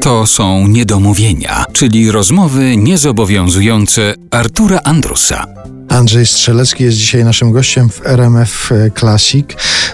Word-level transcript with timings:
To 0.00 0.26
są 0.26 0.68
niedomówienia, 0.68 1.64
czyli 1.72 2.10
rozmowy 2.10 2.76
niezobowiązujące 2.76 4.14
Artura 4.30 4.80
Andrusa. 4.84 5.46
Andrzej 5.88 6.26
Strzelecki 6.26 6.84
jest 6.84 6.96
dzisiaj 6.96 7.24
naszym 7.24 7.52
gościem 7.52 7.88
w 7.90 8.06
RMF 8.06 8.70
Classic. 8.98 9.46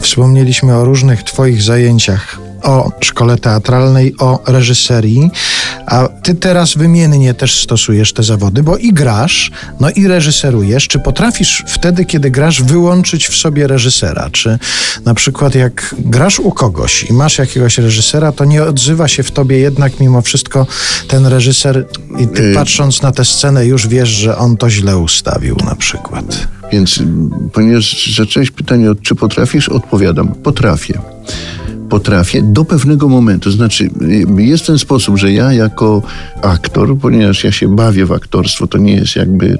Wspomnieliśmy 0.00 0.76
o 0.76 0.84
różnych 0.84 1.22
Twoich 1.22 1.62
zajęciach 1.62 2.38
o 2.62 2.90
szkole 3.00 3.38
teatralnej, 3.38 4.14
o 4.18 4.42
reżyserii, 4.46 5.30
a 5.86 6.08
ty 6.22 6.34
teraz 6.34 6.74
wymiennie 6.74 7.34
też 7.34 7.62
stosujesz 7.62 8.12
te 8.12 8.22
zawody, 8.22 8.62
bo 8.62 8.76
i 8.76 8.92
grasz, 8.92 9.50
no 9.80 9.90
i 9.90 10.06
reżyserujesz. 10.06 10.88
Czy 10.88 10.98
potrafisz 10.98 11.64
wtedy, 11.66 12.04
kiedy 12.04 12.30
grasz, 12.30 12.62
wyłączyć 12.62 13.28
w 13.28 13.36
sobie 13.36 13.66
reżysera? 13.66 14.30
Czy 14.32 14.58
na 15.04 15.14
przykład 15.14 15.54
jak 15.54 15.94
grasz 15.98 16.40
u 16.40 16.50
kogoś 16.50 17.04
i 17.10 17.12
masz 17.12 17.38
jakiegoś 17.38 17.78
reżysera, 17.78 18.32
to 18.32 18.44
nie 18.44 18.62
odzywa 18.62 19.08
się 19.08 19.22
w 19.22 19.30
tobie 19.30 19.58
jednak 19.58 20.00
mimo 20.00 20.22
wszystko 20.22 20.66
ten 21.08 21.26
reżyser 21.26 21.86
i 22.18 22.28
ty 22.28 22.42
y- 22.42 22.54
patrząc 22.54 23.02
na 23.02 23.12
tę 23.12 23.24
scenę 23.24 23.66
już 23.66 23.88
wiesz, 23.88 24.08
że 24.08 24.38
on 24.38 24.56
to 24.56 24.70
źle 24.70 24.98
ustawił 24.98 25.56
na 25.64 25.74
przykład. 25.74 26.48
Więc 26.72 27.02
ponieważ 27.52 28.14
zacząłeś 28.16 28.50
pytanie, 28.50 28.88
czy 29.02 29.14
potrafisz, 29.14 29.68
odpowiadam, 29.68 30.28
potrafię 30.28 31.15
potrafię 31.96 32.42
do 32.42 32.64
pewnego 32.64 33.08
momentu. 33.08 33.50
Znaczy, 33.50 33.90
jest 34.38 34.66
ten 34.66 34.78
sposób, 34.78 35.16
że 35.16 35.32
ja 35.32 35.52
jako 35.52 36.02
aktor, 36.42 36.98
ponieważ 36.98 37.44
ja 37.44 37.52
się 37.52 37.76
bawię 37.76 38.06
w 38.06 38.12
aktorstwo, 38.12 38.66
to 38.66 38.78
nie 38.78 38.94
jest 38.94 39.16
jakby. 39.16 39.58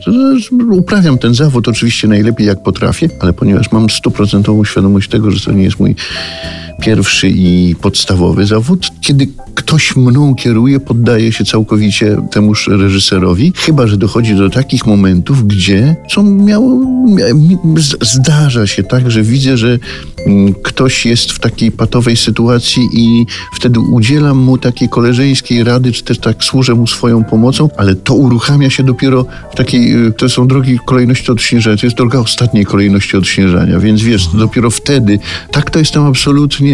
Uprawiam 0.71 1.19
ten 1.19 1.35
zawód 1.35 1.69
oczywiście 1.69 2.09
najlepiej 2.09 2.47
jak 2.47 2.63
potrafię, 2.63 3.09
ale 3.21 3.33
ponieważ 3.33 3.73
mam 3.73 3.91
stuprocentową 3.91 4.65
świadomość 4.65 5.11
tego, 5.11 5.31
że 5.31 5.41
to 5.41 5.53
nie 5.53 5.65
jest 5.65 5.81
mój 5.81 5.95
pierwszy 6.81 7.29
i 7.29 7.75
podstawowy 7.81 8.47
zawód, 8.47 8.91
kiedy 9.01 9.29
ktoś 9.55 9.97
mną 9.97 10.35
kieruje, 10.35 10.81
poddaje 10.81 11.33
się 11.33 11.45
całkowicie 11.45 12.17
temuż 12.31 12.69
reżyserowi, 12.69 13.53
chyba 13.57 13.87
że 13.87 13.97
dochodzi 13.97 14.35
do 14.35 14.51
takich 14.51 14.87
momentów, 14.87 15.47
gdzie 15.47 15.97
co 16.11 16.23
miało, 16.23 16.81
zdarza 18.03 18.67
się 18.67 18.83
tak, 18.83 19.11
że 19.11 19.23
widzę, 19.23 19.57
że 19.57 19.79
mm, 20.27 20.55
ktoś 20.63 21.07
jest 21.07 21.33
w 21.33 21.39
takiej 21.39 21.73
patowej 21.73 22.17
sytuacji 22.17 22.83
i 22.93 23.27
wtedy 23.55 23.81
udzielam 23.81 24.39
mu 24.39 24.59
takiej 24.59 24.89
koleżeńskiej 24.89 25.65
rady, 25.65 25.93
czy 25.93 26.03
też 26.03 26.19
tak 26.19 26.45
służę 26.45 26.75
mu 26.75 26.87
swoją 26.87 27.25
pomocą, 27.25 27.69
ale 27.77 27.95
to 27.95 28.15
uruchamia 28.15 28.71
się 28.71 28.83
dopiero 28.83 29.27
w 29.53 29.57
takiej, 29.57 30.07
y, 30.07 30.13
to 30.13 30.29
są 30.29 30.49
drogi 30.49 30.79
kolejności 30.87 31.33
odśnieżania, 31.33 31.77
to 31.77 31.87
jest 31.87 31.97
droga 31.97 32.19
ostatniej 32.19 32.65
kolejności 32.65 33.17
odśnieżania, 33.17 33.79
więc 33.79 34.03
wiesz, 34.03 34.27
dopiero 34.27 34.71
wtedy, 34.71 35.19
tak 35.53 35.71
to 35.71 35.79
jestem 35.79 36.03
absolutnie, 36.03 36.66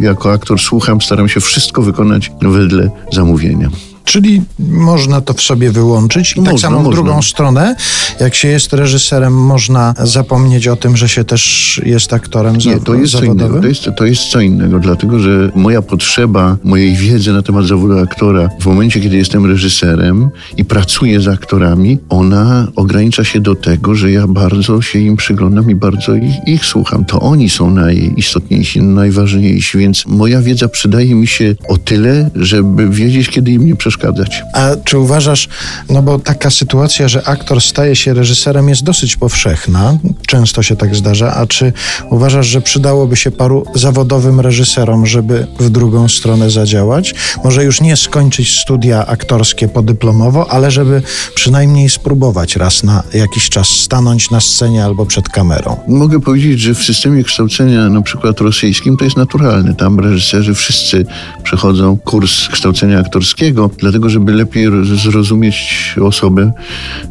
jako 0.00 0.32
aktor 0.32 0.60
słucham, 0.60 1.00
staram 1.00 1.28
się 1.28 1.40
wszystko 1.40 1.82
wykonać 1.82 2.32
wedle 2.42 2.90
zamówienia. 3.12 3.68
Czyli 4.04 4.42
można 4.58 5.20
to 5.20 5.34
w 5.34 5.42
sobie 5.42 5.70
wyłączyć. 5.70 6.32
I 6.32 6.34
tak 6.34 6.38
można, 6.38 6.52
tak 6.52 6.60
samo 6.60 6.80
w 6.80 6.84
można. 6.84 7.02
drugą 7.02 7.22
stronę, 7.22 7.76
jak 8.20 8.34
się 8.34 8.48
jest 8.48 8.72
reżyserem, 8.72 9.34
można 9.34 9.94
zapomnieć 10.02 10.68
o 10.68 10.76
tym, 10.76 10.96
że 10.96 11.08
się 11.08 11.24
też 11.24 11.80
jest 11.86 12.12
aktorem 12.12 12.56
Nie, 12.56 12.80
to 12.80 12.94
jest 12.94 13.12
zawodowym? 13.12 13.38
Co 13.38 13.46
innego. 13.46 13.60
To, 13.60 13.68
jest, 13.68 13.88
to 13.96 14.04
jest 14.04 14.22
co 14.22 14.40
innego, 14.40 14.78
dlatego 14.78 15.18
że 15.18 15.50
moja 15.54 15.82
potrzeba 15.82 16.56
mojej 16.64 16.94
wiedzy 16.94 17.32
na 17.32 17.42
temat 17.42 17.66
zawodu 17.66 17.98
aktora 17.98 18.48
w 18.60 18.66
momencie, 18.66 19.00
kiedy 19.00 19.16
jestem 19.16 19.46
reżyserem 19.46 20.30
i 20.56 20.64
pracuję 20.64 21.20
z 21.20 21.28
aktorami, 21.28 21.98
ona 22.08 22.68
ogranicza 22.76 23.24
się 23.24 23.40
do 23.40 23.54
tego, 23.54 23.94
że 23.94 24.10
ja 24.12 24.26
bardzo 24.26 24.82
się 24.82 24.98
im 24.98 25.16
przyglądam 25.16 25.70
i 25.70 25.74
bardzo 25.74 26.14
ich, 26.14 26.34
ich 26.46 26.64
słucham. 26.64 27.04
To 27.04 27.20
oni 27.20 27.48
są 27.48 27.70
najistotniejsi, 27.70 28.82
najważniejsi, 28.82 29.78
więc 29.78 30.06
moja 30.06 30.40
wiedza 30.42 30.68
przydaje 30.68 31.14
mi 31.14 31.26
się 31.26 31.54
o 31.68 31.76
tyle, 31.76 32.30
żeby 32.34 32.88
wiedzieć, 32.90 33.28
kiedy 33.28 33.50
im 33.50 33.66
nie 33.66 33.76
przeszkadza 33.76 33.93
przeszkadzać. 33.94 34.42
A 34.52 34.70
czy 34.84 34.98
uważasz, 34.98 35.48
no 35.88 36.02
bo 36.02 36.18
taka 36.18 36.50
sytuacja, 36.50 37.08
że 37.08 37.28
aktor 37.28 37.60
staje 37.60 37.96
się 37.96 38.14
reżyserem 38.14 38.68
jest 38.68 38.82
dosyć 38.82 39.16
powszechna, 39.16 39.98
często 40.26 40.62
się 40.62 40.76
tak 40.76 40.94
zdarza, 40.94 41.34
a 41.34 41.46
czy 41.46 41.72
uważasz, 42.10 42.46
że 42.46 42.60
przydałoby 42.60 43.16
się 43.16 43.30
paru 43.30 43.64
zawodowym 43.74 44.40
reżyserom, 44.40 45.06
żeby 45.06 45.46
w 45.60 45.70
drugą 45.70 46.08
stronę 46.08 46.50
zadziałać? 46.50 47.14
Może 47.44 47.64
już 47.64 47.80
nie 47.80 47.96
skończyć 47.96 48.60
studia 48.60 49.06
aktorskie 49.06 49.68
podyplomowo, 49.68 50.50
ale 50.50 50.70
żeby 50.70 51.02
przynajmniej 51.34 51.90
spróbować 51.90 52.56
raz 52.56 52.82
na 52.82 53.02
jakiś 53.14 53.48
czas 53.48 53.68
stanąć 53.68 54.30
na 54.30 54.40
scenie 54.40 54.84
albo 54.84 55.06
przed 55.06 55.28
kamerą. 55.28 55.76
Mogę 55.88 56.20
powiedzieć, 56.20 56.60
że 56.60 56.74
w 56.74 56.82
systemie 56.82 57.24
kształcenia 57.24 57.88
na 57.88 58.02
przykład 58.02 58.40
rosyjskim 58.40 58.96
to 58.96 59.04
jest 59.04 59.16
naturalne. 59.16 59.74
Tam 59.74 60.00
reżyserzy 60.00 60.54
wszyscy 60.54 61.06
przechodzą 61.42 61.96
kurs 61.96 62.48
kształcenia 62.48 62.98
aktorskiego, 62.98 63.68
dlatego 63.84 64.10
żeby 64.10 64.32
lepiej 64.32 64.66
zrozumieć 64.96 65.96
osobę 66.02 66.52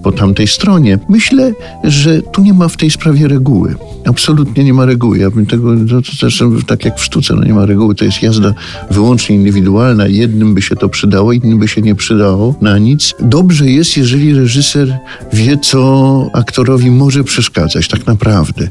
po 0.03 0.11
tamtej 0.11 0.47
stronie. 0.47 0.99
Myślę, 1.09 1.53
że 1.83 2.21
tu 2.21 2.41
nie 2.41 2.53
ma 2.53 2.67
w 2.67 2.77
tej 2.77 2.89
sprawie 2.89 3.27
reguły. 3.27 3.75
Absolutnie 4.05 4.63
nie 4.63 4.73
ma 4.73 4.85
reguły. 4.85 5.17
Ja 5.17 5.31
bym 5.31 5.45
tego, 5.45 5.75
to, 5.89 6.01
to 6.01 6.17
też 6.21 6.43
tak 6.67 6.85
jak 6.85 6.99
w 6.99 7.03
sztuce, 7.03 7.35
no 7.35 7.43
nie 7.43 7.53
ma 7.53 7.65
reguły. 7.65 7.95
To 7.95 8.05
jest 8.05 8.21
jazda 8.21 8.53
wyłącznie 8.91 9.35
indywidualna. 9.35 10.07
Jednym 10.07 10.53
by 10.53 10.61
się 10.61 10.75
to 10.75 10.89
przydało, 10.89 11.33
innym 11.33 11.59
by 11.59 11.67
się 11.67 11.81
nie 11.81 11.95
przydało 11.95 12.55
na 12.61 12.77
nic. 12.77 13.13
Dobrze 13.19 13.69
jest, 13.69 13.97
jeżeli 13.97 14.33
reżyser 14.33 14.97
wie, 15.33 15.57
co 15.57 16.29
aktorowi 16.33 16.91
może 16.91 17.23
przeszkadzać, 17.23 17.87
tak 17.87 18.07
naprawdę. 18.07 18.69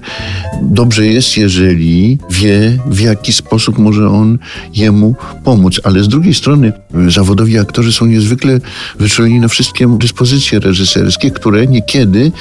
Dobrze 0.63 1.07
jest, 1.07 1.37
jeżeli 1.37 2.19
wie, 2.31 2.79
w 2.87 3.01
jaki 3.01 3.33
sposób 3.33 3.79
może 3.79 4.09
on 4.09 4.39
jemu 4.75 5.15
pomóc. 5.45 5.81
Ale 5.85 6.03
z 6.03 6.09
drugiej 6.09 6.35
strony, 6.35 6.73
zawodowi 7.09 7.59
aktorzy 7.59 7.93
są 7.93 8.07
niezwykle 8.07 8.61
wyczuleni 8.99 9.41
na 9.41 9.49
wszystkie 9.49 9.89
dyspozycje 9.99 10.61
reżyserskie, 10.61 11.31
które 11.31 11.67
niekiedy 11.67 12.33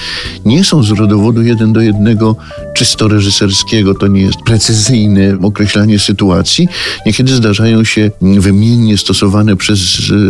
nie 0.46 0.63
są 0.63 0.84
z 0.84 0.91
rodowodu 0.91 1.41
jeden 1.41 1.74
do 1.74 1.81
jednego 1.81 2.35
czysto 2.73 3.07
reżyserskiego, 3.07 3.95
to 3.95 4.07
nie 4.07 4.21
jest 4.21 4.37
precyzyjne 4.45 5.37
określanie 5.41 5.99
sytuacji. 5.99 6.67
Niekiedy 7.05 7.35
zdarzają 7.35 7.83
się 7.83 8.11
wymiennie 8.21 8.97
stosowane 8.97 9.55
przez 9.55 9.79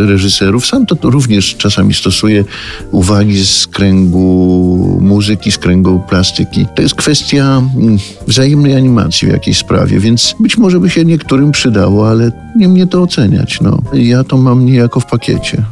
reżyserów. 0.08 0.66
Sam 0.66 0.86
to 0.86 1.10
również 1.10 1.56
czasami 1.56 1.94
stosuję 1.94 2.46
uwagi 2.92 3.46
z 3.46 3.68
kręgu 3.68 4.98
muzyki, 5.02 5.52
z 5.52 5.58
kręgu 5.58 6.02
plastyki. 6.10 6.66
To 6.76 6.82
jest 6.82 6.96
kwestia 6.96 7.62
mm, 7.78 7.98
wzajemnej 8.28 8.76
animacji 8.76 9.28
w 9.28 9.32
jakiejś 9.32 9.58
sprawie, 9.58 10.00
więc 10.00 10.36
być 10.40 10.58
może 10.58 10.80
by 10.80 10.90
się 10.90 11.06
niektórym 11.06 11.52
przydało, 11.52 12.10
ale 12.10 12.32
nie 12.56 12.68
mnie 12.68 12.88
to 12.88 13.02
oceniać. 13.02 13.62
No. 13.62 13.82
Ja 13.94 14.24
to 14.24 14.38
mam 14.38 14.66
niejako 14.66 15.00
w 15.00 15.06
pakiecie. 15.06 15.64